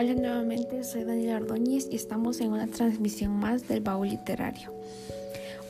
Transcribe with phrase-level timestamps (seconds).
[0.00, 4.72] Hola nuevamente, soy Daniela Ordóñez y estamos en una transmisión más del baúl literario.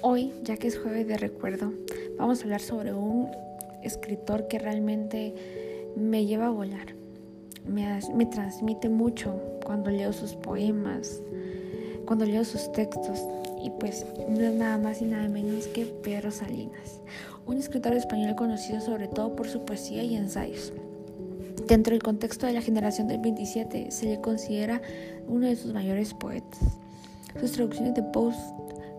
[0.02, 1.72] Hoy, ya que es jueves de recuerdo,
[2.18, 3.30] vamos a hablar sobre un
[3.82, 5.34] escritor que realmente
[5.96, 6.88] me lleva a volar.
[7.66, 9.32] Me, me transmite mucho
[9.64, 11.22] cuando leo sus poemas,
[12.04, 13.20] cuando leo sus textos
[13.64, 17.00] y pues no es nada más y nada menos que Pedro Salinas,
[17.46, 20.74] un escritor español conocido sobre todo por su poesía y ensayos.
[21.68, 24.80] Dentro del contexto de la generación del 27 se le considera
[25.26, 26.60] uno de sus mayores poetas.
[27.38, 28.40] Sus traducciones de Post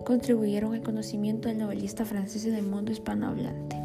[0.05, 3.75] contribuyeron al conocimiento del novelista francés en el mundo hispanohablante.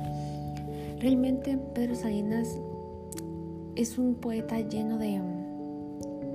[1.01, 2.59] Realmente Pedro Salinas
[3.75, 5.19] es un poeta lleno de,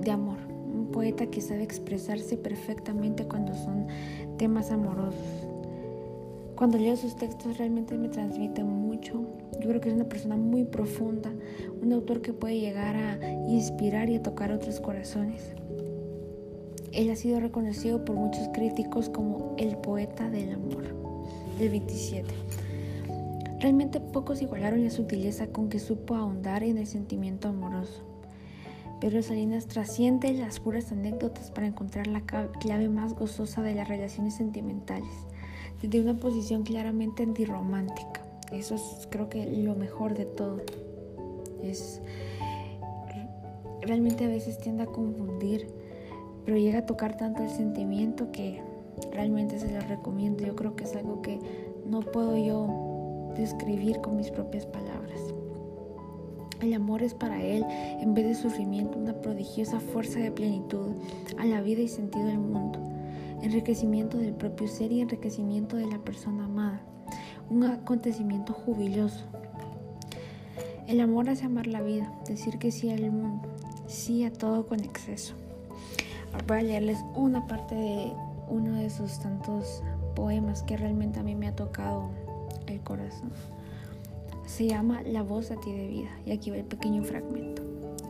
[0.00, 3.86] de amor, un poeta que sabe expresarse perfectamente cuando son
[4.38, 5.49] temas amorosos.
[6.60, 9.24] Cuando leo sus textos realmente me transmite mucho.
[9.62, 11.32] Yo creo que es una persona muy profunda,
[11.80, 15.54] un autor que puede llegar a inspirar y a tocar otros corazones.
[16.92, 20.84] Él ha sido reconocido por muchos críticos como el poeta del amor
[21.58, 22.28] del 27.
[23.60, 28.04] Realmente pocos igualaron la sutileza con que supo ahondar en el sentimiento amoroso.
[29.00, 34.34] Pedro Salinas trasciende las puras anécdotas para encontrar la clave más gozosa de las relaciones
[34.34, 35.08] sentimentales
[35.82, 38.22] de una posición claramente antirromántica.
[38.52, 40.60] Eso es creo que lo mejor de todo.
[41.62, 42.00] Es
[43.80, 45.68] realmente a veces tiende a confundir,
[46.44, 48.62] pero llega a tocar tanto el sentimiento que
[49.12, 50.44] realmente se lo recomiendo.
[50.44, 51.38] Yo creo que es algo que
[51.86, 55.20] no puedo yo describir con mis propias palabras.
[56.60, 60.90] El amor es para él, en vez de sufrimiento, una prodigiosa fuerza de plenitud
[61.38, 62.80] a la vida y sentido del mundo
[63.42, 66.80] enriquecimiento del propio ser y enriquecimiento de la persona amada,
[67.48, 69.24] un acontecimiento jubiloso.
[70.86, 73.48] El amor hace amar la vida, decir que sí al mundo,
[73.86, 75.34] sí a todo con exceso.
[76.46, 78.12] voy a leerles una parte de
[78.48, 79.82] uno de sus tantos
[80.14, 82.10] poemas que realmente a mí me ha tocado
[82.66, 83.30] el corazón.
[84.46, 87.62] Se llama La voz a ti de vida y aquí va el pequeño fragmento.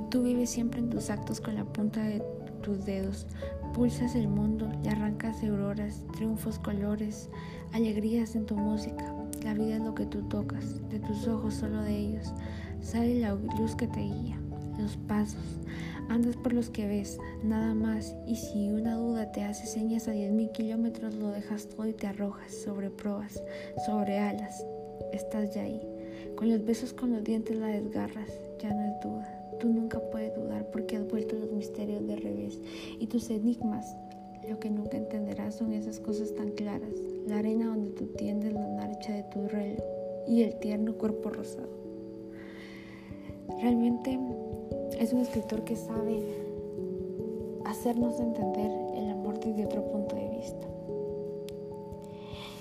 [0.09, 2.23] Tú vives siempre en tus actos con la punta de
[2.61, 3.27] tus dedos,
[3.75, 7.29] pulsas el mundo, le arrancas auroras, triunfos, colores,
[7.73, 9.15] alegrías en tu música.
[9.43, 12.33] La vida es lo que tú tocas, de tus ojos solo de ellos.
[12.81, 14.39] Sale la luz que te guía,
[14.79, 15.59] los pasos.
[16.09, 18.15] Andas por los que ves, nada más.
[18.27, 21.93] Y si una duda te hace señas a diez mil kilómetros, lo dejas todo y
[21.93, 23.43] te arrojas sobre proas,
[23.87, 24.65] sobre alas.
[25.13, 25.81] Estás ya ahí.
[26.37, 29.37] Con los besos con los dientes la desgarras, ya no es duda.
[29.61, 31.90] Tú nunca puedes dudar porque has vuelto los misterios
[32.99, 33.97] y tus enigmas.
[34.49, 36.95] Lo que nunca entenderás son esas cosas tan claras,
[37.27, 39.85] la arena donde tú tiendes la marcha de tu reloj
[40.27, 41.69] y el tierno cuerpo rosado.
[43.61, 44.19] Realmente
[44.99, 46.23] es un escritor que sabe
[47.65, 50.67] hacernos entender el amor desde otro punto de vista.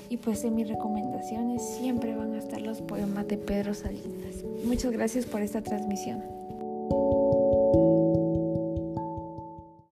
[0.10, 4.44] Y pues en mis recomendaciones siempre van a estar los poemas de Pedro Salinas.
[4.66, 6.39] Muchas gracias por esta transmisión.